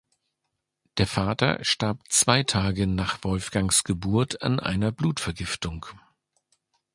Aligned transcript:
Der 0.97 1.05
Vater 1.05 1.59
starb 1.61 1.99
zwei 2.09 2.41
Tage 2.41 2.87
nach 2.87 3.23
Wolfgangs 3.23 3.83
Geburt 3.83 4.41
an 4.41 4.59
einer 4.59 4.91
Blutvergiftung. 4.91 5.85